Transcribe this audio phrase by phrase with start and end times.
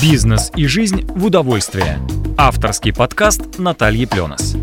[0.00, 1.98] Бизнес и жизнь в удовольствие.
[2.38, 4.56] Авторский подкаст Натальи Пленос.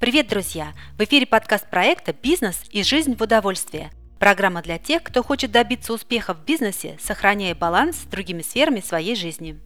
[0.00, 0.72] Привет, друзья!
[0.98, 3.90] В эфире подкаст проекта «Бизнес и жизнь в удовольствие».
[4.18, 9.14] Программа для тех, кто хочет добиться успеха в бизнесе, сохраняя баланс с другими сферами своей
[9.14, 9.60] жизни.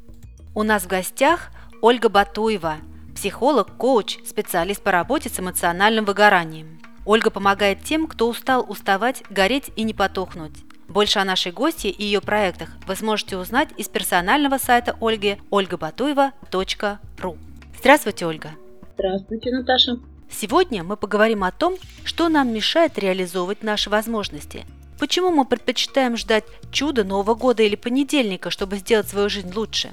[0.54, 1.50] У нас в гостях
[1.80, 2.78] Ольга Батуева,
[3.14, 6.80] психолог, коуч, специалист по работе с эмоциональным выгоранием.
[7.04, 10.65] Ольга помогает тем, кто устал уставать, гореть и не потухнуть.
[10.96, 17.36] Больше о нашей гости и ее проектах вы сможете узнать из персонального сайта Ольги olgabatueva.ru.
[17.78, 18.52] Здравствуйте, Ольга!
[18.94, 19.98] Здравствуйте, Наташа!
[20.30, 21.74] Сегодня мы поговорим о том,
[22.06, 24.64] что нам мешает реализовывать наши возможности.
[24.98, 29.90] Почему мы предпочитаем ждать чуда Нового года или понедельника, чтобы сделать свою жизнь лучше?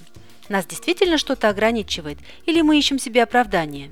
[0.48, 3.90] Нас действительно что-то ограничивает или мы ищем себе оправдание?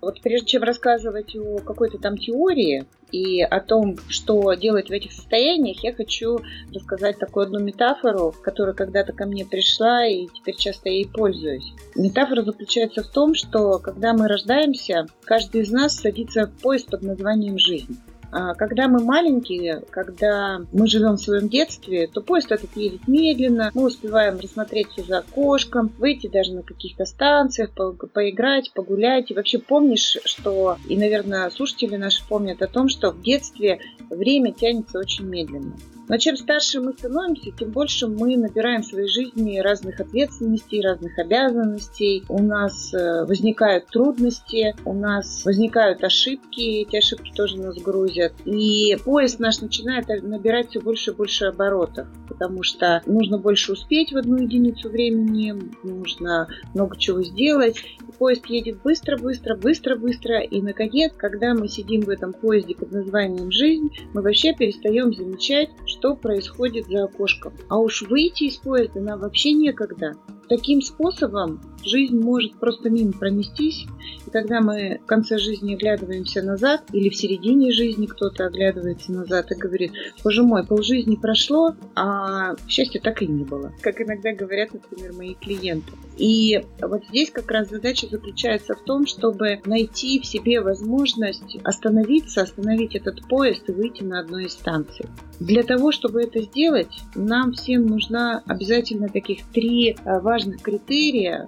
[0.00, 5.12] Вот прежде чем рассказывать о какой-то там теории и о том, что делать в этих
[5.12, 6.40] состояниях, я хочу
[6.74, 11.72] рассказать такую одну метафору, которая когда-то ко мне пришла, и теперь часто ей пользуюсь.
[11.94, 17.02] Метафора заключается в том, что когда мы рождаемся, каждый из нас садится в поезд под
[17.02, 17.98] названием «жизнь».
[18.32, 23.70] А когда мы маленькие, когда мы живем в своем детстве, то поезд этот едет медленно,
[23.74, 29.30] мы успеваем рассмотреть все за окошком, выйти даже на каких-то станциях, по поиграть, погулять.
[29.30, 34.52] И вообще помнишь, что, и, наверное, слушатели наши помнят о том, что в детстве время
[34.52, 35.74] тянется очень медленно.
[36.08, 41.18] Но чем старше мы становимся, тем больше мы набираем в своей жизни разных ответственностей, разных
[41.18, 42.24] обязанностей.
[42.28, 48.32] У нас э, возникают трудности, у нас возникают ошибки, эти ошибки тоже нас грузят.
[48.44, 54.12] И поезд наш начинает набирать все больше и больше оборотов, потому что нужно больше успеть
[54.12, 57.76] в одну единицу времени, нужно много чего сделать.
[58.00, 60.40] И поезд едет быстро, быстро, быстро, быстро.
[60.40, 65.70] И, наконец, когда мы сидим в этом поезде под названием «Жизнь», мы вообще перестаем замечать,
[65.96, 67.54] что происходит за окошком.
[67.68, 70.14] А уж выйти из поезда нам вообще некогда.
[70.48, 73.86] Таким способом жизнь может просто мимо пронестись,
[74.26, 79.50] и когда мы в конце жизни оглядываемся назад, или в середине жизни кто-то оглядывается назад
[79.50, 79.92] и говорит,
[80.22, 83.72] боже мой, полжизни прошло, а счастья так и не было.
[83.80, 85.92] Как иногда говорят, например, мои клиенты.
[86.16, 92.42] И вот здесь как раз задача заключается в том, чтобы найти в себе возможность остановиться,
[92.42, 95.06] остановить этот поезд и выйти на одной из станций.
[95.40, 101.46] Для того, чтобы это сделать, нам всем нужна обязательно таких три важных важных критерия.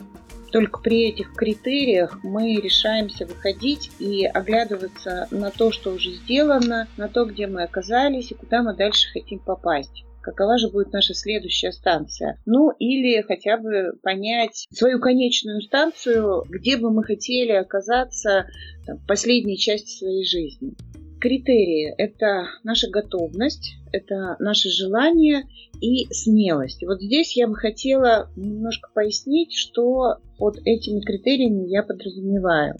[0.50, 7.08] Только при этих критериях мы решаемся выходить и оглядываться на то, что уже сделано, на
[7.08, 11.72] то, где мы оказались и куда мы дальше хотим попасть какова же будет наша следующая
[11.72, 12.38] станция.
[12.44, 18.46] Ну, или хотя бы понять свою конечную станцию, где бы мы хотели оказаться
[18.84, 20.74] там, в последней части своей жизни.
[21.20, 25.44] Критерии– это наша готовность, это наше желание
[25.80, 26.84] и смелость.
[26.84, 32.76] вот здесь я бы хотела немножко пояснить, что под этими критериями я подразумеваю.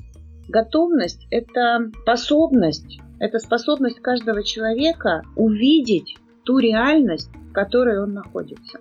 [0.49, 8.79] Готовность– это способность, это способность каждого человека увидеть ту реальность, в которой он находится.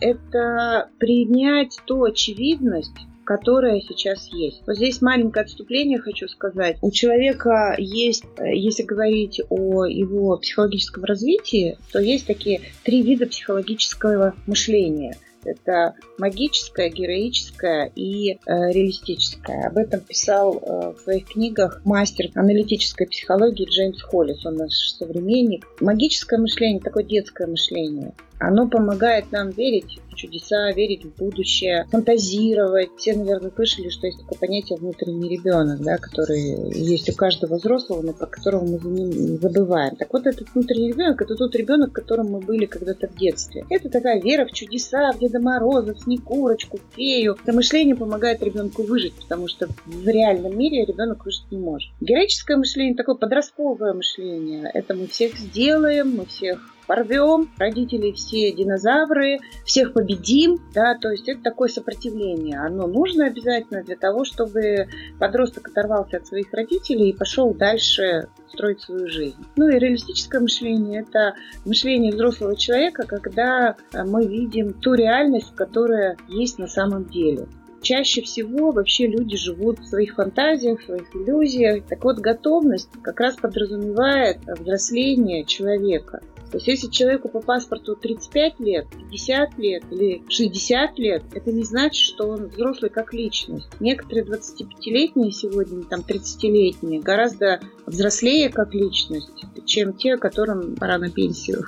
[0.00, 4.62] Это принять ту очевидность, которая сейчас есть.
[4.66, 6.78] Вот здесь маленькое отступление хочу сказать.
[6.80, 13.26] У человека есть, э, если говорить о его психологическом развитии, то есть такие три вида
[13.26, 15.16] психологического мышления.
[15.44, 19.68] Это магическое, героическое и э, реалистическое.
[19.68, 25.66] Об этом писал э, в своих книгах мастер аналитической психологии Джеймс Холлис, он наш современник.
[25.80, 28.12] Магическое мышление, такое детское мышление.
[28.38, 32.90] Оно помогает нам верить в чудеса, верить в будущее, фантазировать.
[32.96, 38.02] Все, наверное, слышали, что есть такое понятие внутренний ребенок, да, который есть у каждого взрослого,
[38.02, 39.96] но про которого мы забываем.
[39.96, 43.64] Так вот, этот внутренний ребенок это тот ребенок, которым мы были когда-то в детстве.
[43.70, 47.36] Это такая вера в чудеса, в Деда Мороза, в Снегурочку, в фею.
[47.42, 51.90] Это мышление помогает ребенку выжить, потому что в реальном мире ребенок выжить не может.
[52.00, 54.70] Героическое мышление, такое подростковое мышление.
[54.72, 61.28] Это мы всех сделаем, мы всех порвем, родители все динозавры, всех победим, да, то есть
[61.28, 62.58] это такое сопротивление.
[62.58, 64.88] Оно нужно обязательно для того, чтобы
[65.18, 69.44] подросток оторвался от своих родителей и пошел дальше строить свою жизнь.
[69.56, 71.34] Ну и реалистическое мышление– это
[71.64, 77.46] мышление взрослого человека, когда мы видим ту реальность, которая есть на самом деле
[77.86, 81.84] чаще всего вообще люди живут в своих фантазиях, в своих иллюзиях.
[81.86, 86.20] Так вот, готовность как раз подразумевает взросление человека.
[86.50, 91.62] То есть если человеку по паспорту 35 лет, 50 лет или 60 лет, это не
[91.62, 93.68] значит, что он взрослый как личность.
[93.78, 101.64] Некоторые 25-летние сегодня, там 30-летние, гораздо взрослее как личность, чем те, которым пора на пенсию.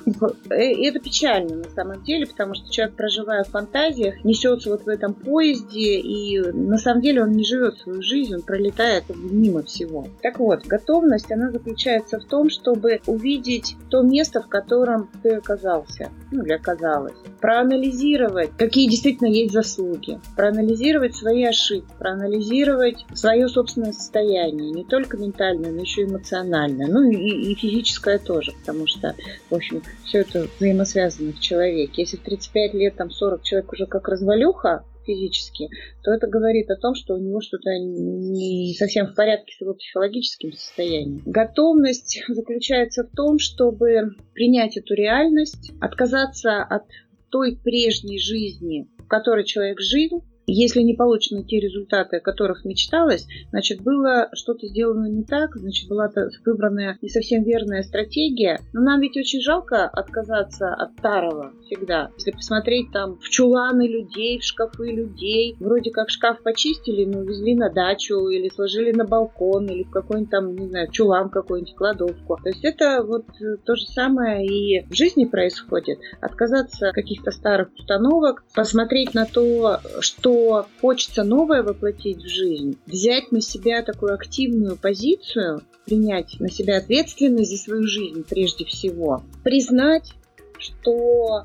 [0.50, 4.88] И это печально на самом деле, потому что человек, проживая в фантазиях, несется вот в
[4.88, 10.06] этом поезде, и на самом деле он не живет свою жизнь, он пролетает мимо всего.
[10.22, 15.34] Так вот, готовность, она заключается в том, чтобы увидеть то место, в котором котором ты
[15.34, 17.16] оказался, ну или оказалась.
[17.40, 20.20] Проанализировать, какие действительно есть заслуги.
[20.36, 27.10] Проанализировать свои ошибки, проанализировать свое собственное состояние, не только ментальное, но еще и эмоциональное, ну
[27.10, 29.14] и, и физическое тоже, потому что,
[29.50, 32.02] в общем, все это взаимосвязано в человеке.
[32.02, 35.68] Если в 35 лет, там 40 человек уже как развалюха, физически,
[36.02, 39.74] то это говорит о том, что у него что-то не совсем в порядке с его
[39.74, 41.22] психологическим состоянием.
[41.24, 46.82] Готовность заключается в том, чтобы принять эту реальность, отказаться от
[47.30, 53.26] той прежней жизни, в которой человек жил, если не получены те результаты, о которых мечталось,
[53.50, 56.10] значит, было что-то сделано не так, значит, была
[56.44, 58.58] выбранная не совсем верная стратегия.
[58.72, 62.10] Но нам ведь очень жалко отказаться от старого всегда.
[62.16, 67.54] Если посмотреть там в чуланы людей, в шкафы людей, вроде как шкаф почистили, но увезли
[67.54, 72.38] на дачу или сложили на балкон, или в какой-нибудь там, не знаю, чулан какой-нибудь, кладовку.
[72.42, 73.26] То есть это вот
[73.64, 75.98] то же самое и в жизни происходит.
[76.20, 80.37] Отказаться от каких-то старых установок, посмотреть на то, что
[80.80, 87.50] хочется новое воплотить в жизнь, взять на себя такую активную позицию, принять на себя ответственность
[87.50, 90.12] за свою жизнь прежде всего, признать,
[90.58, 91.44] что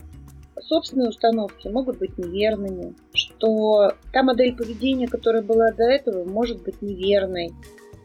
[0.61, 6.81] собственные установки могут быть неверными, что та модель поведения, которая была до этого, может быть
[6.81, 7.51] неверной.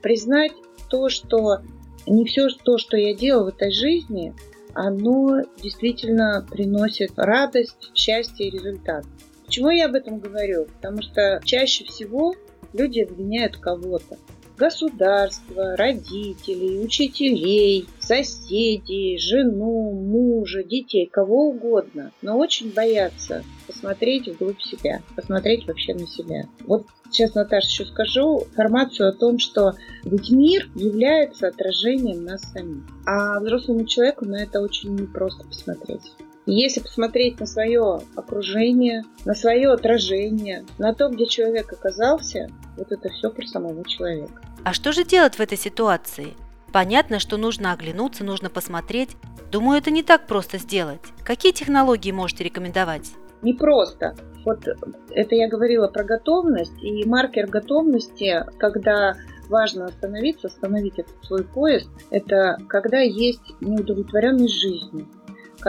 [0.03, 0.53] Признать
[0.89, 1.59] то, что
[2.07, 4.35] не все то, что я делал в этой жизни,
[4.75, 9.05] оно действительно приносит радость, счастье и результат.
[9.49, 10.67] Почему я об этом говорю?
[10.67, 12.35] Потому что чаще всего
[12.75, 14.19] люди обвиняют кого-то.
[14.59, 22.13] Государство, родителей, учителей, соседей, жену, мужа, детей, кого угодно.
[22.21, 26.43] Но очень боятся посмотреть вглубь себя, посмотреть вообще на себя.
[26.67, 29.73] Вот сейчас, Наташа, еще скажу информацию о том, что
[30.05, 32.83] ведь мир является отражением нас самих.
[33.07, 36.03] А взрослому человеку на это очень непросто посмотреть.
[36.51, 42.49] Если посмотреть на свое окружение, на свое отражение, на то, где человек оказался,
[42.79, 44.41] вот это все про самого человека.
[44.65, 46.29] А что же делать в этой ситуации?
[46.73, 49.11] Понятно, что нужно оглянуться, нужно посмотреть.
[49.53, 51.03] Думаю, это не так просто сделать.
[51.23, 53.11] Какие технологии можете рекомендовать?
[53.43, 54.17] Не просто.
[54.47, 54.67] Вот
[55.11, 59.17] это я говорила про готовность, и маркер готовности, когда
[59.51, 65.09] важно остановиться, остановить этот свой поезд, это когда есть неудовлетворенность жизнью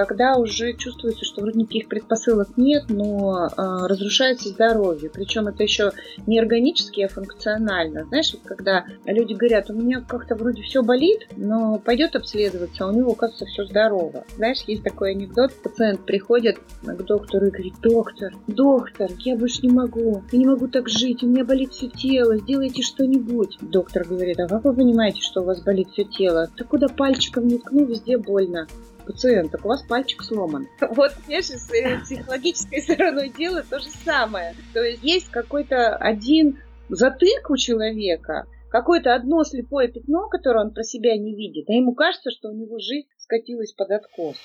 [0.05, 3.51] когда уже чувствуется, что вроде никаких предпосылок нет, но э,
[3.87, 5.09] разрушается здоровье.
[5.09, 5.91] Причем это еще
[6.27, 8.05] не органически, а функционально.
[8.05, 12.87] Знаешь, вот когда люди говорят, у меня как-то вроде все болит, но пойдет обследоваться, а
[12.87, 14.25] у него, оказывается, все здорово.
[14.35, 19.73] Знаешь, есть такой анекдот, пациент приходит к доктору и говорит, доктор, доктор, я больше не
[19.73, 23.57] могу, я не могу так жить, у меня болит все тело, сделайте что-нибудь.
[23.61, 26.49] Доктор говорит, а как вы понимаете, что у вас болит все тело?
[26.55, 28.67] Ты куда пальчиком не ткну, везде больно
[29.09, 30.67] пациент, так у вас пальчик сломан.
[30.81, 34.53] Вот, понимаешь, с психологической стороной дела то же самое.
[34.73, 36.59] То есть есть какой-то один
[36.89, 41.95] затык у человека, какое-то одно слепое пятно, которое он про себя не видит, а ему
[41.95, 44.37] кажется, что у него жизнь скатилась под откос.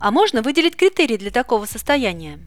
[0.00, 2.40] А можно выделить критерии для такого состояния?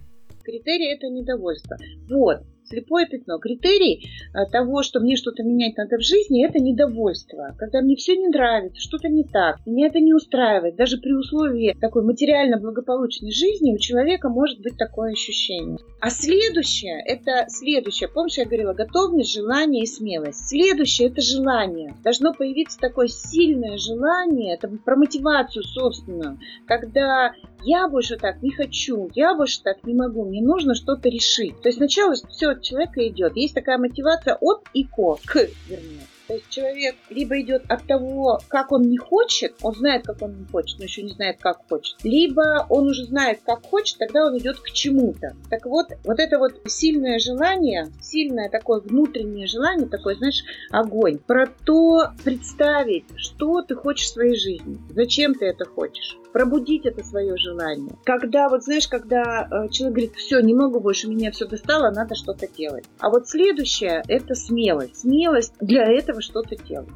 [0.44, 1.78] Критерий– это недовольство.
[2.10, 3.40] Вот, слепое пятно.
[3.40, 7.56] Критерий э, того, что мне что-то менять надо в жизни, это недовольство.
[7.58, 10.76] Когда мне все не нравится, что-то не так, меня это не устраивает.
[10.76, 15.78] Даже при условии такой материально благополучной жизни у человека может быть такое ощущение.
[16.02, 18.10] А следующее, это следующее.
[18.10, 20.48] Помнишь, я говорила, готовность, желание и смелость.
[20.48, 21.94] Следующее, это желание.
[22.04, 27.34] Должно появиться такое сильное желание, это про мотивацию собственную, когда
[27.66, 31.60] я больше так не хочу, я больше так не могу, мне нужно что-то решить.
[31.62, 33.36] То есть сначала все от человека идет.
[33.36, 35.36] Есть такая мотивация от и ко, к,
[35.68, 36.08] вернее.
[36.28, 40.38] То есть человек либо идет от того, как он не хочет, он знает, как он
[40.40, 44.26] не хочет, но еще не знает, как хочет, либо он уже знает, как хочет, тогда
[44.26, 45.36] он идет к чему-то.
[45.50, 51.48] Так вот, вот это вот сильное желание, сильное такое внутреннее желание, такой, знаешь, огонь, про
[51.66, 57.38] то представить, что ты хочешь в своей жизни, зачем ты это хочешь пробудить это свое
[57.38, 57.96] желание.
[58.04, 62.14] Когда, вот знаешь, когда э, человек говорит, все, не могу больше, меня все достало, надо
[62.14, 62.84] что-то делать.
[63.00, 64.98] А вот следующее– это смелость.
[64.98, 66.90] Смелость для этого что-то делать.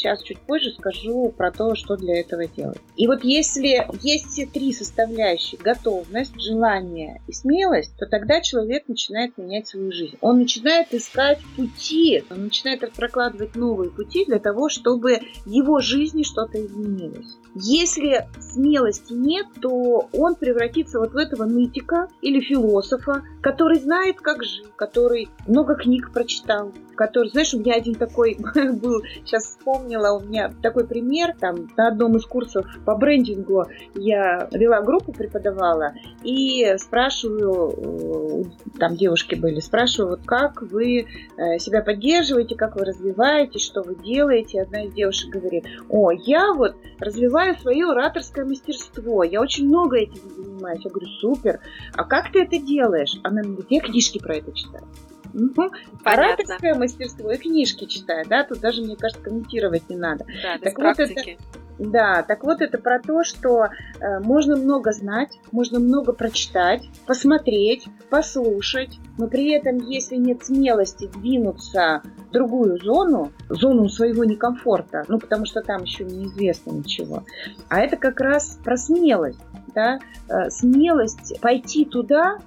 [0.00, 2.78] Сейчас чуть позже скажу про то, что для этого делать.
[2.96, 9.36] И вот если есть все три составляющие, готовность, желание и смелость, то тогда человек начинает
[9.36, 10.16] менять свою жизнь.
[10.22, 16.64] Он начинает искать пути, он начинает прокладывать новые пути для того, чтобы его жизни что-то
[16.64, 17.36] изменилось.
[17.54, 24.44] Если смелости нет, то он превратится вот в этого нытика или философа, который знает, как
[24.44, 30.20] жить, который много книг прочитал, который, знаешь, у меня один такой был, сейчас вспомнила, у
[30.20, 33.64] меня такой пример, там, на одном из курсов по брендингу
[33.94, 41.06] я вела группу, преподавала, и спрашиваю, э, там девушки были, спрашиваю, вот как вы
[41.38, 44.60] э, себя поддерживаете, как вы развиваетесь, что вы делаете.
[44.60, 49.24] Одна из девушек говорит, о, я вот развиваю свое ораторское мастерство.
[49.24, 50.84] Я очень много этим занимаюсь.
[50.84, 51.60] Я говорю, супер.
[51.94, 53.18] А как ты это делаешь?
[53.22, 54.84] Она говорит, я книжки про это читаю.
[55.34, 55.70] Угу.
[56.04, 60.24] Ораторское мастерство и книжки читаю, да, тут даже, мне кажется, комментировать не надо.
[60.42, 61.38] Да, так вот практики.
[61.38, 63.64] это, да, так вот это про то, что
[64.00, 71.06] э, можно много знать, можно много прочитать, посмотреть, послушать, но при этом, если нет смелости
[71.06, 77.24] двинуться в другую зону, зону своего некомфорта, ну потому что там еще неизвестно ничего,
[77.70, 79.40] а это как раз про смелость,
[79.74, 82.40] да, э, смелость пойти туда,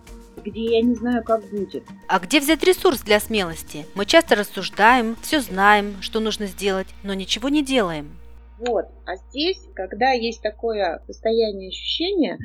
[0.44, 1.84] где я не знаю, как будет.
[2.08, 3.86] А где взять ресурс для смелости?
[3.96, 8.18] Мы часто рассуждаем, все знаем, что нужно сделать, но ничего не делаем.
[8.60, 8.86] Вот.
[9.06, 12.38] А здесь, когда есть такое состояние ощущения,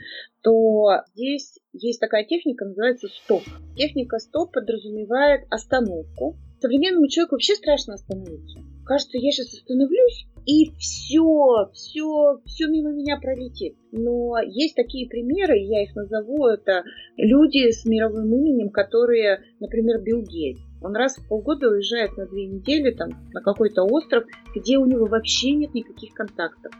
[0.42, 3.42] то здесь есть такая техника, называется стоп.
[3.76, 6.36] Техника стоп подразумевает остановку.
[6.60, 8.58] Современному человеку вообще страшно остановиться.
[8.84, 13.76] Кажется, я сейчас остановлюсь, и все, все, все мимо меня пролетит.
[13.92, 16.84] Но есть такие примеры, я их назову, это
[17.18, 20.62] люди с мировым именем, которые, например, Билл Гейтс.
[20.80, 24.24] Он раз в полгода уезжает на две недели там, на какой-то остров,
[24.56, 26.72] где у него вообще нет никаких контактов.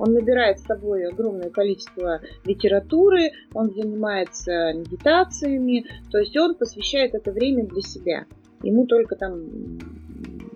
[0.00, 7.30] Он набирает с собой огромное количество литературы, он занимается медитациями, то есть он посвящает это
[7.30, 8.26] время для себя.
[8.64, 9.78] Ему только там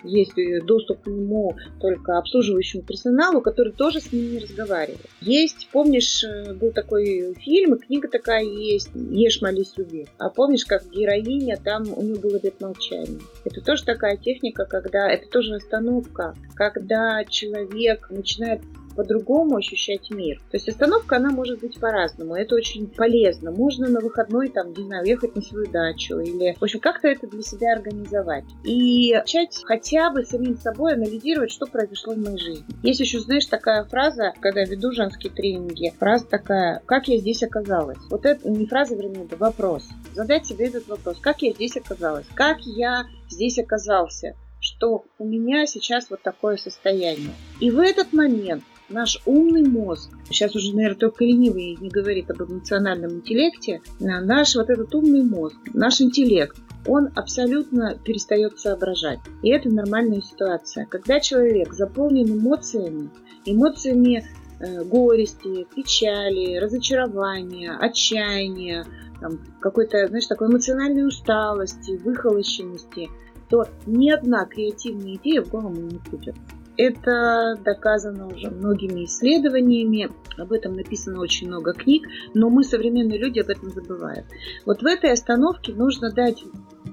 [0.07, 0.33] есть
[0.65, 5.05] доступ к нему только обслуживающему персоналу, который тоже с ним не разговаривает.
[5.21, 10.07] Есть, помнишь, э, был такой фильм, и книга такая есть, «Ешь, молись, люби».
[10.17, 13.19] А помнишь, как героиня, там у нее было обет молчания.
[13.45, 18.61] Это тоже такая техника, когда, это тоже остановка, когда человек начинает
[18.97, 20.39] по-другому ощущать мир.
[20.49, 22.35] То есть остановка, она может быть по-разному.
[22.35, 23.51] Это очень полезно.
[23.51, 27.27] Можно на выходной, там, не знаю, уехать на свою дачу или, в общем, как-то это
[27.27, 28.43] для себя организовать.
[28.63, 32.65] И начать хотя бы самим собой анализировать, что произошло в моей жизни.
[32.81, 37.99] Есть еще, знаешь, такая фраза, когда веду женские тренинги, фраза такая, как я здесь оказалась.
[38.09, 39.87] Вот это не фраза, вернее, это вопрос.
[40.15, 45.67] Задать себе этот вопрос, как я здесь оказалась, как я здесь оказался, что у меня
[45.67, 47.31] сейчас вот такое состояние.
[47.59, 52.41] И в этот момент наш умный мозг, сейчас уже, наверное, только ленивый не говорит об
[52.41, 59.19] эмоциональном интеллекте, наш вот этот умный мозг, наш интеллект, он абсолютно перестает соображать.
[59.43, 60.85] И это нормальная ситуация.
[60.85, 63.09] Когда человек заполнен эмоциями,
[63.45, 64.23] эмоциями
[64.59, 68.85] э, горести, печали, разочарования, отчаяния,
[69.19, 73.09] там, какой-то, знаешь, такой эмоциональной усталости, выхолощенности,
[73.49, 76.35] то ни одна креативная идея в голову не придет.
[76.77, 83.39] Это доказано уже многими исследованиями, об этом написано очень много книг, но мы, современные люди,
[83.39, 84.25] об этом забываем.
[84.65, 86.43] Вот в этой остановке нужно дать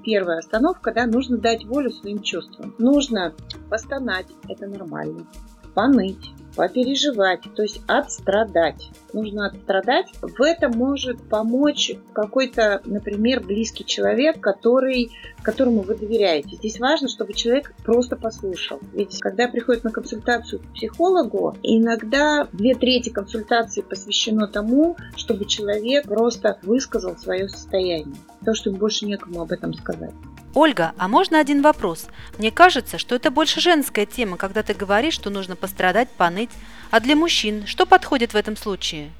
[0.03, 2.75] первая остановка, да, нужно дать волю своим чувствам.
[2.77, 3.33] Нужно
[3.69, 5.27] постонать, это нормально,
[5.75, 8.89] поныть, попереживать, то есть отстрадать.
[9.13, 10.07] Нужно отстрадать.
[10.21, 15.11] В этом может помочь какой-то, например, близкий человек, который,
[15.43, 16.55] которому вы доверяете.
[16.55, 18.79] Здесь важно, чтобы человек просто послушал.
[18.93, 26.05] Ведь когда приходит на консультацию к психологу, иногда две трети консультации посвящено тому, чтобы человек
[26.05, 28.15] просто высказал свое состояние.
[28.45, 30.13] То, что ему больше некому об этом сказать.
[30.55, 32.07] Ольга, а можно один вопрос?
[32.39, 36.49] Мне кажется, что это больше женская тема, когда ты говоришь, что нужно пострадать, поныть.
[36.91, 39.11] А для мужчин что подходит в этом случае?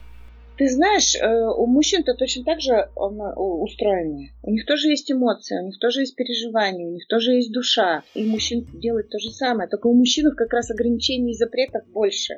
[0.58, 1.28] Ты знаешь, э,
[1.58, 4.32] у мужчин-то точно так же устроены.
[4.44, 8.04] У них тоже есть эмоции, у них тоже есть переживания, у них тоже есть душа.
[8.14, 9.68] И мужчин делают то же самое.
[9.68, 12.36] Только у мужчин как раз ограничений и запретов больше.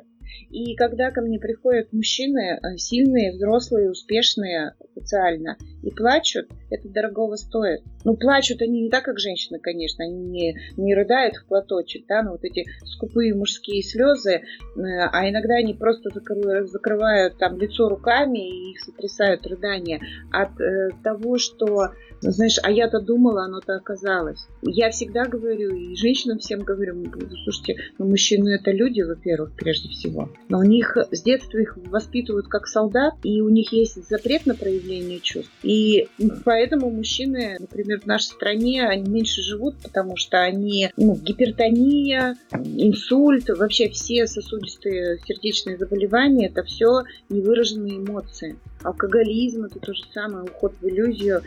[0.50, 7.36] И когда ко мне приходят мужчины, э, сильные, взрослые, успешные социально, и плачут, это дорогого
[7.36, 7.82] стоит.
[8.04, 12.22] Ну, плачут они не так, как женщины, конечно, они не, не рыдают в платочек, да,
[12.22, 14.40] но вот эти скупые мужские слезы, э,
[14.76, 20.00] а иногда они просто закрывают, там лицо руками и их сотрясают рыдания
[20.32, 24.46] от э, того, что ну, знаешь, а я-то думала, оно-то оказалось.
[24.62, 27.04] Я всегда говорю, и женщинам всем говорю,
[27.44, 30.28] слушайте, ну, мужчины это люди, во-первых, прежде всего.
[30.48, 34.54] Но у них с детства их воспитывают как солдат, и у них есть запрет на
[34.54, 35.52] проявление чувств.
[35.62, 36.08] И
[36.44, 43.48] поэтому мужчины, например, в нашей стране, они меньше живут, потому что они, ну, гипертония, инсульт,
[43.50, 48.56] вообще все сосудистые сердечные заболевания, это все невыраженные эмоции.
[48.82, 51.42] Алкоголизм это то же самое, уход в иллюзию,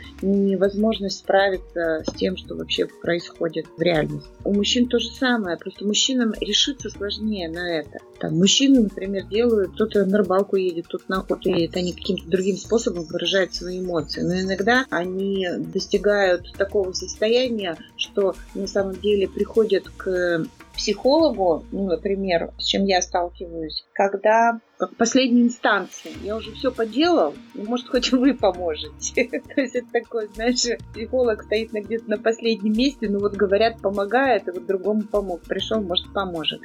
[0.62, 4.28] невозможность справиться с тем, что вообще происходит в реальности.
[4.44, 7.98] У мужчин то же самое, просто мужчинам решиться сложнее на это.
[8.20, 12.56] Там мужчины, например, делают, кто-то на рыбалку едет, кто-то на охоту едет, они каким-то другим
[12.56, 14.22] способом выражают свои эмоции.
[14.22, 22.52] Но иногда они достигают такого состояния, что на самом деле приходят к психологу, ну, например,
[22.58, 26.10] с чем я сталкиваюсь, когда как последней инстанции.
[26.24, 29.28] Я уже все поделал, ну, может, хоть вы поможете.
[29.54, 34.48] То есть это такой, знаешь, психолог стоит где-то на последнем месте, ну вот говорят, помогает,
[34.48, 35.42] и вот другому помог.
[35.42, 36.62] Пришел, может, поможет.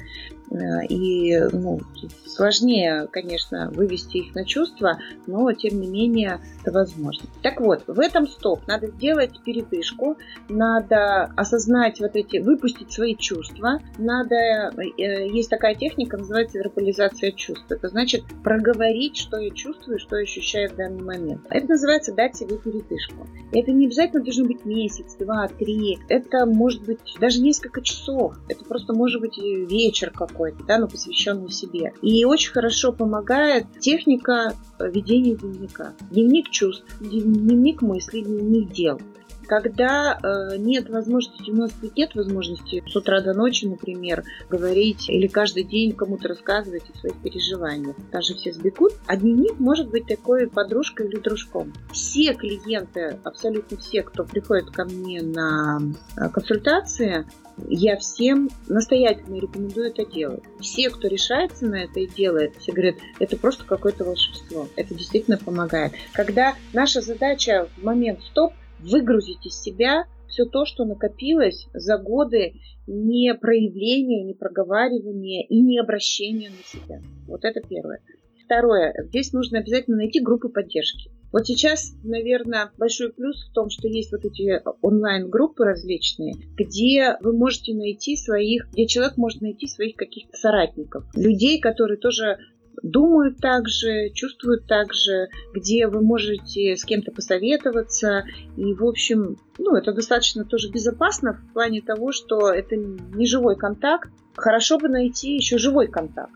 [0.50, 1.82] Э, и, ну,
[2.26, 4.98] сложнее, конечно, вывести их на чувства,
[5.28, 7.28] но, тем не менее, это возможно.
[7.44, 8.62] Так вот, в этом стоп.
[8.68, 10.18] Надо сделать передышку,
[10.50, 17.66] надо осознать вот эти, выпустить свои чувства, надо, э, есть такая техника, называется вербализация чувств.
[17.70, 21.42] Это значит, значит проговорить, что я чувствую, что я ощущаю в данный момент.
[21.50, 23.28] Это называется дать себе передышку.
[23.52, 26.00] Это не обязательно должен быть месяц, два, три.
[26.08, 28.36] Это может быть даже несколько часов.
[28.48, 31.92] Это просто может быть вечер какой-то, да, но посвященный себе.
[32.02, 35.94] И очень хорошо помогает техника ведения дневника.
[36.10, 39.02] Дневник чувств, дневник мыслей, дневник дел
[39.48, 45.28] когда э, нет возможности, у нас нет возможности с утра до ночи, например, говорить или
[45.28, 47.96] каждый день кому-то рассказывать о своих переживаниях.
[48.12, 48.94] Даже все сбегут.
[49.08, 51.74] А дневник может быть такой подружкой или дружком.
[51.92, 55.80] Все клиенты, абсолютно все, кто приходит ко мне на
[56.18, 57.26] э, консультации,
[57.70, 60.44] я всем настоятельно рекомендую это делать.
[60.60, 64.68] Все, кто решается на это и делает, все говорят, это просто какое-то волшебство.
[64.76, 65.94] Это действительно помогает.
[66.14, 72.54] Когда наша задача в момент стоп– выгрузить из себя все то, что накопилось за годы
[72.86, 77.02] не проявления, не проговаривания и не обращения на себя.
[77.28, 78.02] Вот это первое.
[78.46, 78.94] Второе.
[79.10, 81.12] Здесь нужно обязательно найти группы поддержки.
[81.34, 87.34] Вот сейчас, наверное, большой плюс в том, что есть вот эти онлайн-группы различные, где вы
[87.38, 92.38] можете найти своих, где человек может найти своих каких-то соратников, людей, которые тоже
[92.84, 98.24] думают так же, чувствуют так же, где вы можете с кем-то посоветоваться.
[98.56, 103.56] И, в общем, ну, это достаточно тоже безопасно в плане того, что это не живой
[103.56, 104.10] контакт.
[104.36, 106.34] Хорошо бы найти еще живой контакт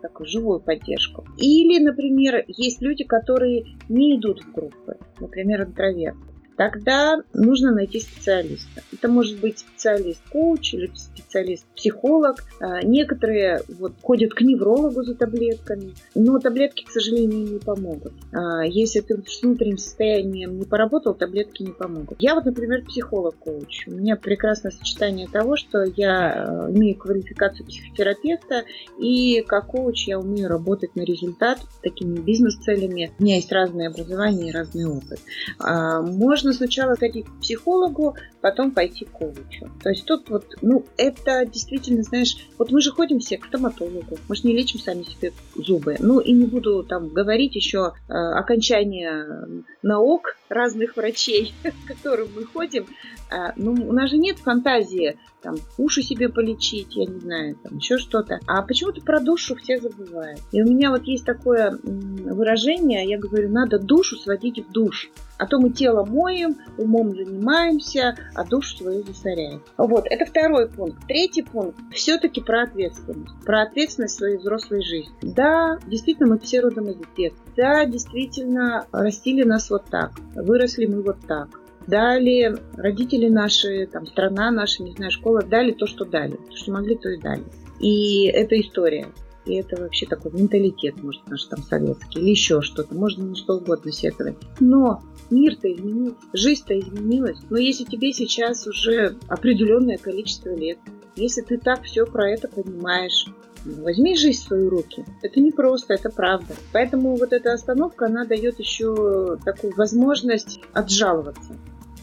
[0.00, 1.26] такую живую поддержку.
[1.36, 6.29] Или, например, есть люди, которые не идут в группы, например, интроверты
[6.60, 8.82] тогда нужно найти специалиста.
[8.92, 12.44] Это может быть специалист-коуч или специалист-психолог.
[12.60, 18.12] А, некоторые вот, ходят к неврологу за таблетками, но таблетки, к сожалению, не помогут.
[18.34, 22.18] А, если ты с внутренним состоянием не поработал, таблетки не помогут.
[22.20, 23.86] Я вот, например, психолог-коуч.
[23.86, 28.64] У меня прекрасное сочетание того, что я а, имею квалификацию психотерапевта,
[28.98, 33.12] и как коуч я умею работать на результат такими бизнес-целями.
[33.18, 35.20] У меня есть разное образование и разный опыт.
[35.58, 39.70] Можно нужно сначала ходить к психологу, потом пойти к коучу.
[39.82, 44.18] То есть тут вот, ну, это действительно, знаешь, вот мы же ходим все к стоматологу,
[44.28, 45.96] мы же не лечим сами себе зубы.
[46.00, 52.44] Ну, и не буду там говорить еще э, окончание наук разных врачей, к которым мы
[52.44, 52.86] ходим.
[53.30, 57.76] Э, ну, у нас же нет фантазии там уши себе полечить, я не знаю, там
[57.76, 58.40] еще что-то.
[58.46, 60.40] А почему-то про душу все забывают.
[60.52, 65.10] И у меня вот есть такое выражение, я говорю, надо душу сводить в душ.
[65.38, 69.62] А то мы тело моем, умом занимаемся, а душу свою засоряем.
[69.78, 71.06] Вот, это второй пункт.
[71.08, 73.32] Третий пункт все-таки про ответственность.
[73.46, 75.14] Про ответственность своей взрослой жизни.
[75.22, 77.42] Да, действительно, мы все родом из детства.
[77.56, 80.12] Да, действительно, растили нас вот так.
[80.34, 81.59] Выросли мы вот так
[81.90, 86.36] дали, родители наши, там, страна наша, не знаю, школа, дали то, что дали.
[86.36, 87.44] То, что могли, то и дали.
[87.80, 89.08] И это история.
[89.46, 92.94] И это вообще такой менталитет, может, наш там советский, или еще что-то.
[92.94, 94.36] Можно на что угодно сетовать.
[94.60, 97.38] Но мир-то изменился, жизнь-то изменилась.
[97.48, 100.78] Но если тебе сейчас уже определенное количество лет,
[101.16, 103.26] если ты так все про это понимаешь,
[103.64, 105.04] Возьми жизнь в свои руки.
[105.22, 106.54] Это не просто, это правда.
[106.72, 111.56] Поэтому вот эта остановка, она дает еще такую возможность отжаловаться.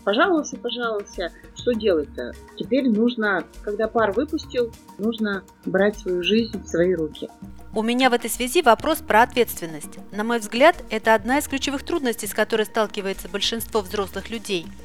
[0.08, 1.34] Пожаловался, пожаловался.
[1.54, 2.32] Что делать-то?
[2.58, 7.28] Теперь нужно, когда пар выпустил, нужно брать свою жизнь в свои руки.
[7.76, 10.00] У меня в этой связи вопрос про ответственность.
[10.14, 14.66] На мой взгляд, это одна из ключевых трудностей, с которой сталкивается большинство взрослых людей–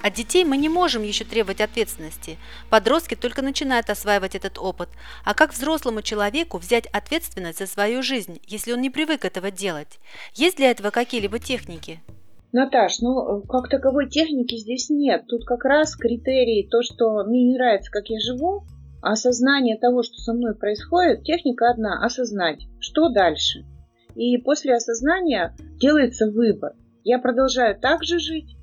[0.00, 2.38] от детей мы не можем еще требовать ответственности.
[2.70, 4.88] Подростки только начинают осваивать этот опыт.
[5.24, 9.98] А как взрослому человеку взять ответственность за свою жизнь, если он не привык этого делать?
[10.34, 12.00] Есть для этого какие-либо техники?
[12.52, 15.24] Наташ, ну, как таковой техники здесь нет.
[15.28, 18.64] Тут как раз критерий то, что мне не нравится, как я живу,
[19.02, 23.64] осознание того, что со мной происходит, техника одна– осознать, что дальше.
[24.14, 26.72] И после осознания делается выбор.
[27.04, 28.56] Я продолжаю так же жить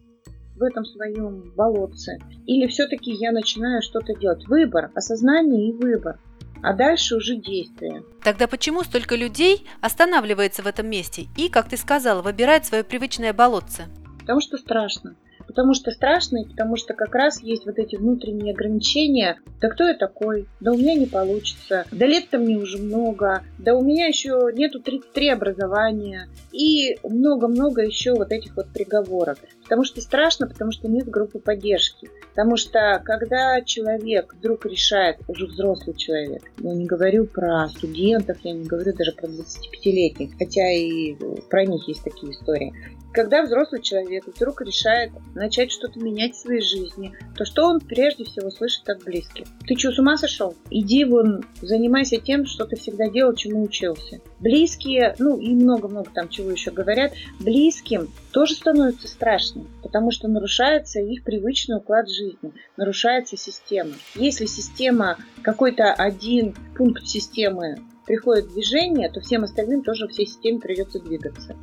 [0.55, 2.17] в этом своем болотце?
[2.45, 4.47] Или все-таки я начинаю что-то делать?
[4.47, 6.19] Выбор, осознание и выбор.
[6.65, 8.01] А дальше уже действие.
[8.23, 13.33] Тогда почему столько людей останавливается в этом месте и, как ты сказала, выбирает свое привычное
[13.33, 13.83] болотце?
[14.17, 15.15] Потому что страшно
[15.55, 19.39] потому что страшно, и потому что как раз есть вот эти внутренние ограничения.
[19.61, 20.47] Да кто я такой?
[20.59, 21.85] Да у меня не получится.
[21.91, 23.41] Да лет-то мне уже много.
[23.57, 26.27] Да у меня еще нету 33 образования.
[26.51, 29.37] И много-много еще вот этих вот приговоров.
[29.65, 32.09] Потому что страшно, потому что нет группы поддержки.
[32.29, 38.53] Потому что когда человек вдруг решает, уже взрослый человек, я не говорю про студентов, я
[38.53, 41.15] не говорю даже про 25-летних, хотя и
[41.49, 42.73] про них есть такие истории.
[43.11, 48.25] Когда взрослый человек вдруг решает начать что-то менять в своей жизни, то что он прежде
[48.25, 49.45] всего слышит от близких?
[49.65, 50.53] Ты что, с ума сошел?
[50.69, 54.19] Иди вон, занимайся тем, что ты всегда делал, чему учился.
[54.41, 60.99] Близкие, ну и много-много там чего еще говорят, близким тоже становится страшно, потому что нарушается
[60.99, 63.93] их привычный уклад жизни, нарушается система.
[64.15, 70.59] Если система, какой-то один пункт системы приходит в движение, то всем остальным тоже всей системе
[70.59, 71.55] придется двигаться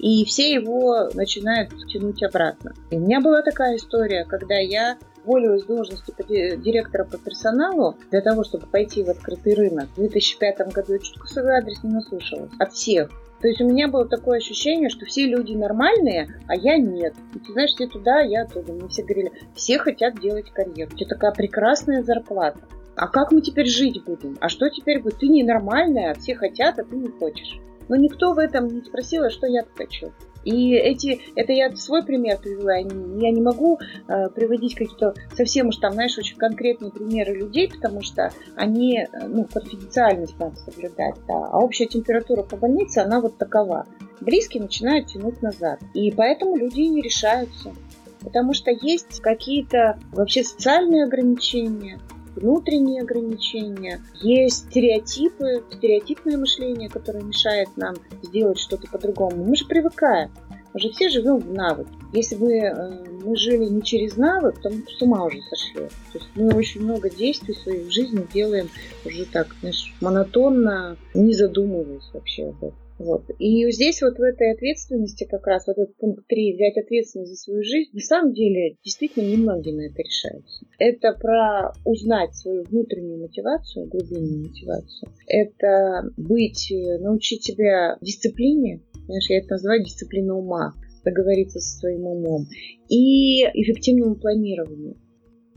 [0.00, 2.72] и все его начинают тянуть обратно.
[2.90, 6.14] И у меня была такая история, когда я уволилась с должности
[6.56, 9.88] директора по персоналу для того, чтобы пойти в открытый рынок.
[9.90, 13.10] В 2005 году я свой адрес не наслушалась от всех.
[13.40, 17.14] То есть у меня было такое ощущение, что все люди нормальные, а я нет.
[17.34, 18.72] И ты знаешь, все туда, я оттуда.
[18.72, 20.90] Мне все говорили, все хотят делать карьеру.
[20.92, 22.60] У тебя такая прекрасная зарплата.
[22.96, 24.36] А как мы теперь жить будем?
[24.40, 25.18] А что теперь будет?
[25.18, 27.58] Ты ненормальная, все хотят, а ты не хочешь.
[27.88, 30.12] Но никто в этом не спросил, а что я хочу.
[30.44, 35.76] И эти, это я свой пример привела, я не могу э, приводить какие-то совсем уж
[35.76, 41.46] там, знаешь, очень конкретные примеры людей, потому что они, э, ну, конфиденциальность надо соблюдать, да,
[41.50, 43.86] а общая температура по больнице, она вот такова.
[44.20, 47.72] Близкие начинают тянуть назад, и поэтому люди не решаются,
[48.20, 51.98] потому что есть какие-то вообще социальные ограничения,
[52.40, 59.44] внутренние ограничения, есть стереотипы, стереотипное мышление, которое мешает нам сделать что-то по-другому.
[59.44, 60.30] Мы же привыкаем.
[60.72, 61.88] Мы же все живем в навык.
[62.12, 65.88] Если бы э, мы жили не через навык, то мы с ума уже сошли.
[66.12, 68.68] То есть мы очень много действий в своей жизни делаем
[69.04, 72.78] уже так, знаешь, монотонно, не задумываясь вообще об этом.
[73.00, 73.24] Вот.
[73.38, 77.36] И здесь вот в этой ответственности как раз вот этот пункт 3, взять ответственность за
[77.38, 80.66] свою жизнь, на самом деле действительно немногие на это решаются.
[80.78, 85.10] Это про узнать свою внутреннюю мотивацию, глубинную мотивацию.
[85.26, 92.04] Это быть, э, научить себя дисциплине, знаешь, я это называю дисциплина ума, договориться со своим
[92.04, 92.48] умом,
[92.90, 94.96] и эффективному планированию.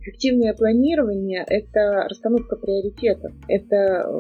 [0.04, 3.32] Эффективное планирование– это расстановка приоритетов.
[3.48, 4.20] Это,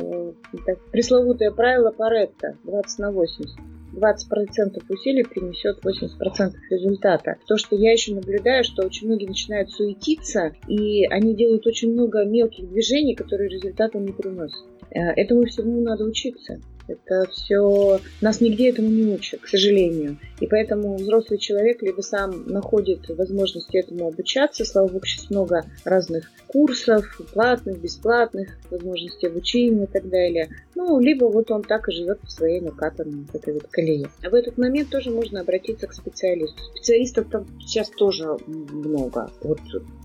[0.53, 3.59] это пресловутое правило Паретта 20 на 80.
[3.93, 7.35] 20% усилий принесет 80% результата.
[7.45, 12.23] То, что я еще наблюдаю, что очень многие начинают суетиться, и они делают очень много
[12.23, 14.65] мелких движений, которые результата не приносят.
[14.89, 16.61] Э, этому всему надо учиться.
[16.87, 17.99] Это все...
[18.21, 20.17] Нас нигде этому не учат, к сожалению.
[20.39, 26.29] И поэтому взрослый человек либо сам находит возможность этому обучаться, слава богу, сейчас много разных
[26.47, 30.49] курсов, платных, бесплатных, возможностей обучения и так далее.
[30.75, 34.09] Ну, либо вот он так и живет по своей накатанной вот этой вот колее.
[34.23, 36.61] А в этот момент тоже можно обратиться к специалисту.
[36.75, 39.31] Специалистов там сейчас тоже много.
[39.41, 39.59] Вот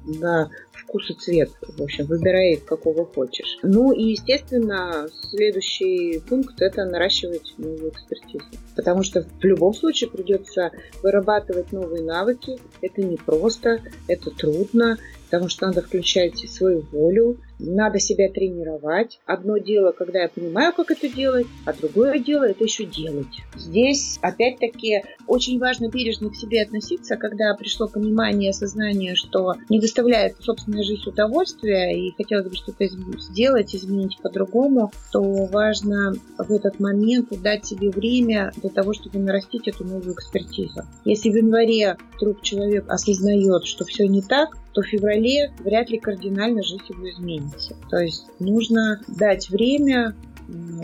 [0.08, 1.50] на вкус и цвет.
[1.60, 3.58] В общем, выбирай какого хочешь.
[3.62, 8.44] Ну и, естественно, следующий пункт– это наращивать новую экспертизу.
[8.74, 10.70] Потому что в любом случае придется
[11.02, 12.58] вырабатывать новые навыки.
[12.80, 14.98] Это непросто, это трудно.
[15.28, 19.20] Потому что надо включать свою волю, надо себя тренировать.
[19.26, 23.42] Одно дело, когда я понимаю, как это делать, а другое дело это еще делать.
[23.54, 30.36] Здесь, опять-таки, очень важно бережно к себе относиться, когда пришло понимание, осознание, что не доставляет
[30.40, 32.86] собственная жизнь удовольствия и хотелось бы что-то
[33.18, 39.68] сделать, изменить по-другому, то важно в этот момент дать себе время для того, чтобы нарастить
[39.68, 40.82] эту новую экспертизу.
[41.04, 45.98] Если в январе вдруг человек осознает, что все не так, то в феврале вряд ли
[45.98, 47.76] кардинально жизнь его изменится.
[47.90, 50.14] То есть нужно дать время,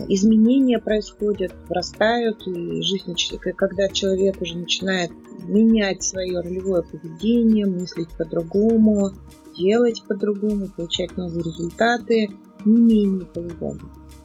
[0.07, 3.15] изменения происходят, врастают, и жизнь,
[3.55, 5.11] когда человек уже начинает
[5.47, 9.11] менять свое ролевое поведение, мыслить по-другому,
[9.57, 12.29] делать по-другому, получать новые результаты,
[12.65, 13.81] не менее полугода,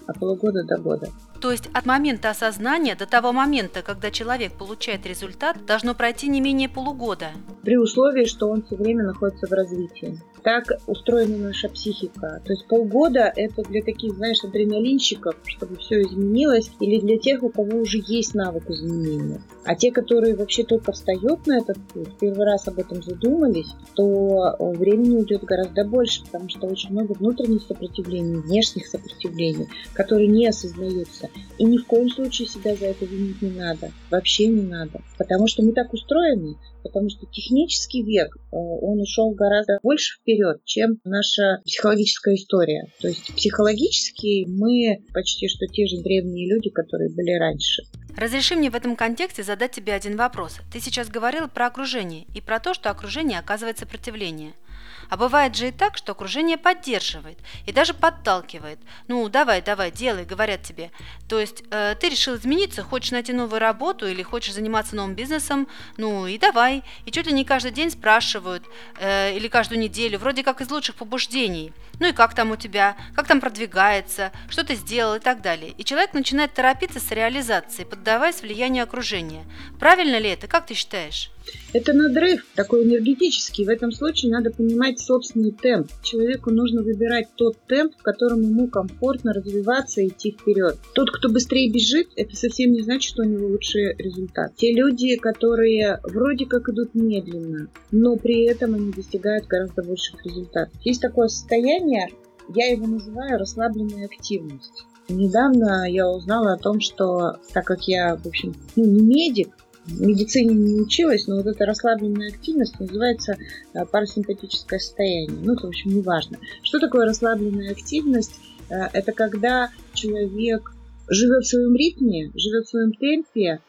[0.06, 1.08] а полугода до года.
[1.40, 6.40] То есть от момента осознания до того момента, когда человек получает результат, должно пройти не
[6.40, 7.28] менее полугода.
[7.62, 10.20] При условии, что он все время находится в развитии.
[10.42, 12.40] Так устроена наша психика.
[12.44, 17.50] То есть полгода это для таких, знаешь, адреналинщиков, чтобы все изменилось, или для тех, у
[17.50, 19.42] кого уже есть навык изменения.
[19.64, 24.56] А те, которые вообще только встают на этот путь, первый раз об этом задумались, то
[24.58, 31.28] времени уйдет гораздо больше, потому что очень много внутренних сопротивлений, внешних сопротивлений, которые не осознаются.
[31.58, 33.90] И ни в коем случае себя за это винить не надо.
[34.10, 35.02] Вообще не надо.
[35.18, 40.60] Потому что мы так устроены, потому что технический век, э, он ушел гораздо больше вперед,
[40.64, 42.86] чем наша психологическая история.
[43.00, 47.82] То есть психологически мы почти что те же древние люди, которые были раньше.
[48.16, 50.58] Разреши мне в этом контексте задать тебе один вопрос.
[50.72, 54.52] Ты сейчас говорила про окружение и про то, что окружение оказывает сопротивление–
[55.10, 58.78] а бывает же и так, что окружение поддерживает и даже подталкивает.
[59.08, 60.90] Ну, давай, давай, делай, говорят тебе.
[61.28, 65.66] То есть э, ты решил измениться, хочешь найти новую работу или хочешь заниматься новым бизнесом,
[65.96, 66.84] ну и давай.
[67.04, 68.64] И чуть ли не каждый день спрашивают
[68.98, 71.72] э, или каждую неделю, вроде как из лучших побуждений.
[71.98, 75.74] Ну и как там у тебя, как там продвигается, что ты сделал и так далее.
[75.76, 79.44] И человек начинает торопиться с реализацией, поддаваясь влиянию окружения.
[79.78, 81.30] Правильно ли это, как ты считаешь?
[81.72, 83.64] Это надрыв такой энергетический.
[83.64, 85.88] В этом случае надо понимать собственный темп.
[86.02, 90.76] Человеку нужно выбирать тот темп, в котором ему комфортно развиваться и идти вперед.
[90.94, 94.54] Тот, кто быстрее бежит, это совсем не значит, что у него лучший результат.
[94.56, 100.74] Те люди, которые вроде как идут медленно, но при этом они достигают гораздо больших результатов.
[100.84, 102.08] Есть такое состояние,
[102.54, 104.84] я его называю расслабленная активность.
[105.08, 110.54] Недавно я узнала о том, что так как я, в общем, ну, не медик, медицине
[110.54, 113.36] не училась, но вот эта расслабленная активность называется
[113.74, 115.38] э, парасимпатическое состояние.
[115.42, 116.38] Ну, это, в общем, не важно.
[116.62, 118.32] Что такое расслабленная активность?
[118.68, 120.72] Э, это когда человек
[121.08, 123.60] живет в своем ритме, живет в своем темпе,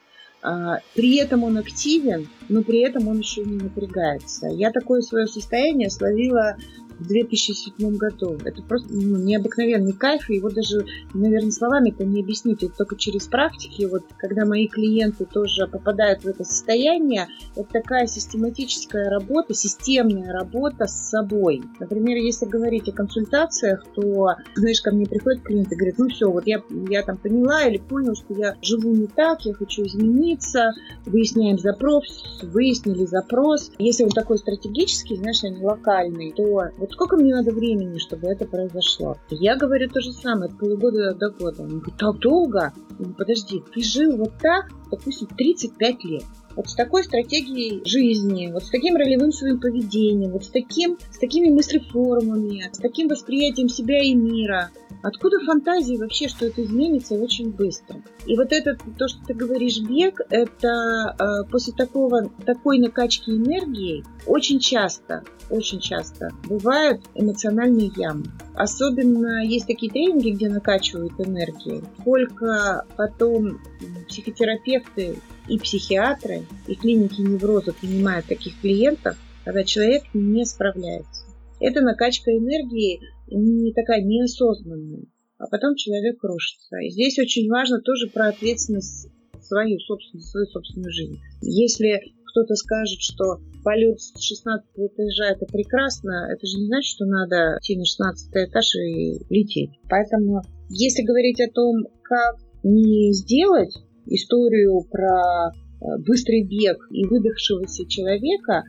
[0.43, 4.47] э, при этом он активен, но при этом он еще не напрягается.
[4.47, 6.57] Я такое свое состояние словила
[7.01, 8.37] в 2007 году.
[8.45, 12.63] Это просто ну, необыкновенный кайф, и его даже, наверное, словами-то не объяснить.
[12.63, 13.85] Это только через практики.
[13.85, 20.85] Вот когда мои клиенты тоже попадают в это состояние, это такая систематическая работа, системная работа
[20.85, 21.63] с собой.
[21.79, 26.29] Например, если говорить о консультациях, то, знаешь, ко мне приходит клиент и говорит, ну все,
[26.29, 30.71] вот я, я там поняла или понял, что я живу не так, я хочу измениться,
[31.05, 33.71] выясняем запрос, выяснили запрос.
[33.79, 38.27] Если он такой стратегический, знаешь, а не локальный, то вот сколько мне надо времени, чтобы
[38.27, 39.17] это произошло?
[39.29, 41.63] Я говорю то же самое, от полугода до года.
[41.63, 42.73] Он говорит, так долго?
[42.97, 46.23] говорю, подожди, ты жил вот так, допустим, 35 лет.
[46.55, 51.17] Вот с такой стратегией жизни, вот с таким ролевым своим поведением, вот с, таким, с
[51.17, 54.71] такими мыслеформами, с таким восприятием себя и мира.
[55.03, 58.01] Откуда фантазии вообще, что это изменится очень быстро?
[58.27, 64.03] И вот это, то, что ты говоришь, бег, это э, после такого, такой накачки энергии
[64.27, 68.25] очень часто, очень часто бывают эмоциональные ямы.
[68.53, 71.83] Особенно есть такие тренинги, где накачивают энергию.
[71.99, 73.59] Сколько потом
[74.07, 81.25] психотерапевты и психиатры, и клиники невроза принимают таких клиентов, когда человек не справляется.
[81.59, 85.05] Это накачка энергии не такая неосознанная,
[85.37, 86.77] а потом человек крушится.
[86.77, 89.09] И здесь очень важно тоже про ответственность
[89.41, 91.19] свою собственную, свою собственную жизнь.
[91.41, 97.05] Если кто-то скажет, что полет с 16 этажа это прекрасно, это же не значит, что
[97.05, 99.71] надо идти на 16 этаж и лететь.
[99.89, 103.75] Поэтому, если говорить о том, как не сделать
[104.05, 108.63] историю про э, быстрый бег и выдохшегося человека,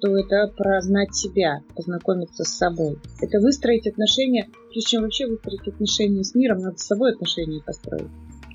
[0.00, 2.98] то это про знать себя, познакомиться с собой.
[3.20, 8.10] Это выстроить отношения, прежде чем вообще выстроить отношения с миром, надо с собой отношения построить.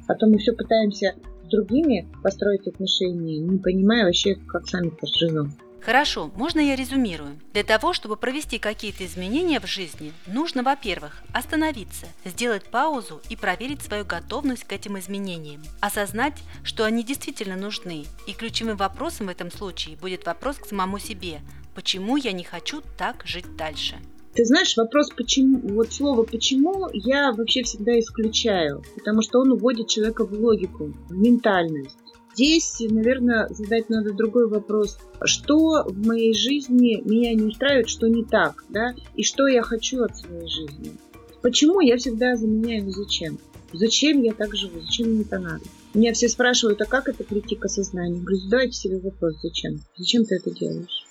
[0.07, 5.53] А то мы все пытаемся с другими построить отношения, не понимая вообще, как сами живем.
[5.83, 7.39] Хорошо, можно я резюмирую?
[7.53, 13.81] Для того, чтобы провести какие-то изменения в жизни, нужно, во-первых, остановиться, сделать паузу и проверить
[13.81, 19.51] свою готовность к этим изменениям, осознать, что они действительно нужны, и ключевым вопросом в этом
[19.51, 21.41] случае будет вопрос к самому себе–
[21.75, 23.95] почему я не хочу так жить дальше?
[24.33, 29.89] Ты знаешь, вопрос почему, вот слово почему я вообще всегда исключаю, потому что он уводит
[29.89, 31.97] человека в логику, в ментальность.
[32.33, 34.97] Здесь, наверное, задать надо другой вопрос.
[35.23, 38.93] Что в моей жизни меня не устраивает, что не так, да?
[39.15, 40.93] И что я хочу от своей жизни?
[41.41, 43.37] Почему я всегда заменяю зачем?
[43.73, 44.81] Зачем я так живу?
[44.81, 45.63] Зачем мне это надо?
[45.93, 48.21] Меня все спрашивают, а как это прийти к осознанию?
[48.21, 49.81] Говорю, задайте себе вопрос, зачем?
[49.97, 51.05] Зачем ты это делаешь?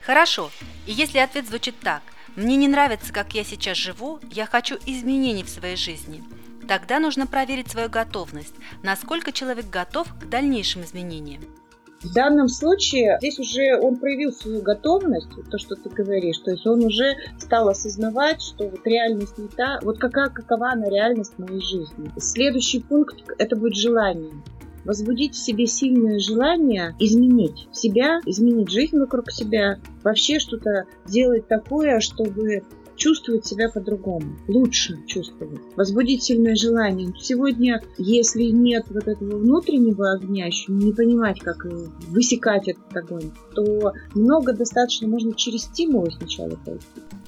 [0.00, 0.50] Хорошо,
[0.86, 2.02] и если ответ звучит так,
[2.36, 6.22] мне не нравится, как я сейчас живу, я хочу изменений в своей жизни,
[6.68, 11.42] тогда нужно проверить свою готовность, насколько человек готов к дальнейшим изменениям.
[12.02, 16.64] В данном случае здесь уже он проявил свою готовность, то, что ты говоришь, то есть
[16.64, 21.60] он уже стал осознавать, что вот реальность не та, вот какая, какова она реальность моей
[21.60, 22.12] жизни.
[22.18, 24.30] Следующий пункт– это будет желание
[24.84, 32.00] возбудить в себе сильное желание изменить себя, изменить жизнь вокруг себя, вообще что-то делать такое,
[32.00, 32.62] чтобы
[32.98, 37.12] чувствовать себя по-другому, лучше чувствовать, возбудить сильное желание.
[37.18, 41.64] Сегодня, если нет вот этого внутреннего огня, еще не понимать, как
[42.08, 46.84] высекать этот огонь, то много достаточно можно через стимулы сначала пойти.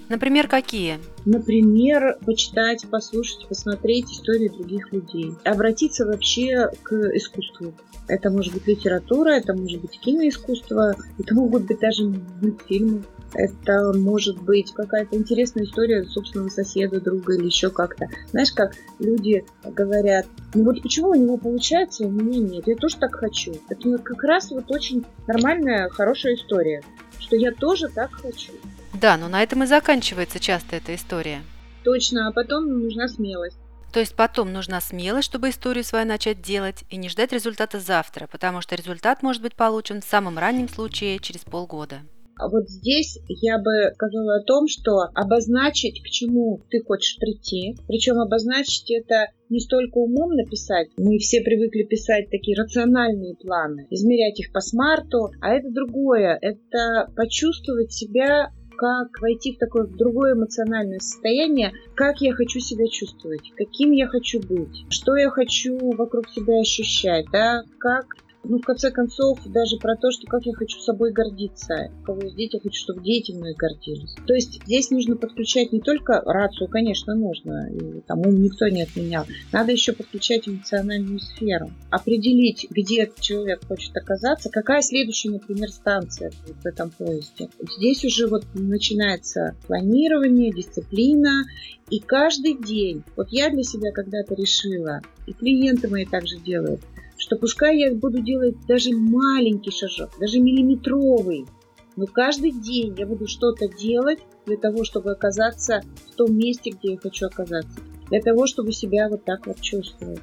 [0.09, 0.99] Например, какие?
[1.25, 5.33] Например, почитать, послушать, посмотреть истории других людей.
[5.45, 7.73] Обратиться вообще к искусству.
[8.09, 12.07] Это может быть литература, это может быть киноискусство, это могут быть даже
[12.43, 13.05] мультфильмы.
[13.35, 18.07] Это может быть какая-то интересная история собственного соседа, друга или еще как-то.
[18.31, 22.77] Знаешь, как люди говорят, ну вот почему у него получается, а у меня нет, я
[22.77, 23.55] тоже так хочу.
[23.69, 26.83] Это как раз вот очень нормальная, хорошая история,
[27.19, 28.53] что я тоже так хочу.
[28.95, 31.43] Да, но на этом и заканчивается часто эта история.
[31.85, 33.59] Точно, а потом нужна смелость.
[33.93, 38.29] То есть потом нужна смелость, чтобы историю свою начать делать и не ждать результата завтра,
[38.29, 42.03] потому что результат может быть получен в самом раннем случае через полгода.
[42.41, 47.77] А вот здесь я бы сказала о том, что обозначить, к чему ты хочешь прийти,
[47.87, 54.41] причем обозначить это не столько умом написать, мы все привыкли писать такие рациональные планы, измерять
[54.41, 61.01] их по смарту, а это другое, это почувствовать себя как войти в такое другое эмоциональное
[61.01, 66.59] состояние, как я хочу себя чувствовать, каким я хочу быть, что я хочу вокруг себя
[66.61, 68.07] ощущать, да, как
[68.43, 71.91] ну, в конце концов, даже про то, что как я хочу собой гордиться.
[72.05, 74.15] Кого дети, я хочу, чтобы дети мной гордились.
[74.27, 79.27] То есть здесь нужно подключать не только рацию, конечно, нужно, и там никто не отменял.
[79.53, 81.71] Надо еще подключать эмоциональную сферу.
[81.91, 87.49] Определить, где человек хочет оказаться, какая следующая, например, станция в этом поезде.
[87.77, 91.45] Здесь уже вот начинается планирование, дисциплина,
[91.91, 96.81] и каждый день, вот я для себя когда-то решила, и клиенты мои также делают,
[97.21, 101.47] что пускай я буду делать даже маленький шажок, даже миллиметровый,
[101.95, 106.93] но каждый день я буду что-то делать для того, чтобы оказаться в том месте, где
[106.93, 107.79] я хочу оказаться.
[108.09, 110.21] Для того, чтобы себя вот так вот чувствовать.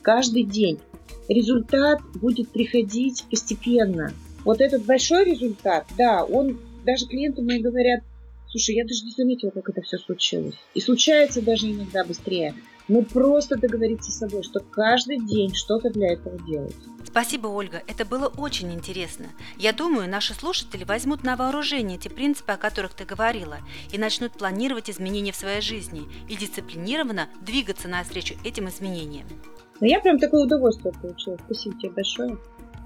[0.00, 0.80] Каждый день.
[1.28, 4.10] Результат будет приходить постепенно.
[4.44, 8.00] Вот этот большой результат, да, он, даже клиенты мои говорят,
[8.48, 10.56] слушай, я даже не заметила, как это все случилось.
[10.74, 12.54] И случается даже иногда быстрее.
[12.92, 16.76] Ну, просто договориться с собой, что каждый день что-то для этого делать.
[17.06, 17.82] Спасибо, Ольга.
[17.86, 19.28] Это было очень интересно.
[19.56, 23.56] Я думаю, наши слушатели возьмут на вооружение те принципы, о которых ты говорила,
[23.92, 29.26] и начнут планировать изменения в своей жизни и дисциплинированно двигаться навстречу этим изменениям.
[29.80, 31.38] Ну, я прям такое удовольствие получила.
[31.46, 32.36] Спасибо тебе большое.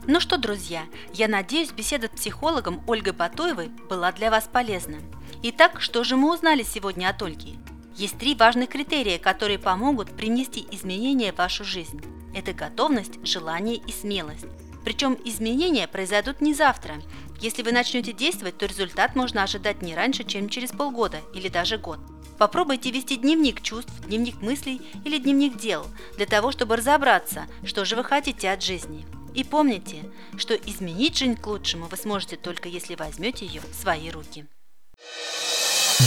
[0.06, 4.98] Ну что, друзья, я надеюсь, беседа с психологом Ольгой Батоевой была для вас полезна.
[5.42, 7.58] Итак, что же мы узнали сегодня от Ольги?
[7.96, 12.02] Есть три важных критерия, которые помогут принести изменения в вашу жизнь.
[12.34, 14.44] Это готовность, желание и смелость.
[14.84, 16.96] Причем изменения произойдут не завтра.
[17.40, 21.78] Если вы начнете действовать, то результат можно ожидать не раньше, чем через полгода или даже
[21.78, 21.98] год.
[22.38, 25.86] Попробуйте вести дневник чувств, дневник мыслей или дневник дел,
[26.18, 29.06] для того, чтобы разобраться, что же вы хотите от жизни.
[29.34, 30.04] И помните,
[30.36, 34.46] что изменить жизнь к лучшему вы сможете только если возьмете ее в свои руки.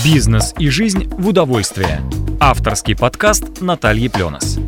[0.03, 2.01] Бизнес и жизнь в удовольствие.
[2.39, 4.59] Авторский подкаст Натальи Пленос.